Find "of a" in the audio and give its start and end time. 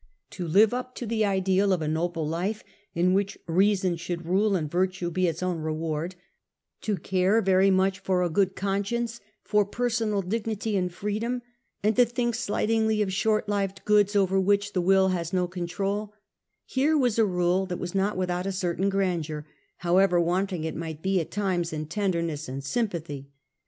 1.71-1.87